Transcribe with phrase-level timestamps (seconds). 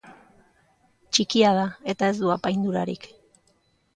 [1.17, 3.09] Txikia da eta ez du apaindurarik.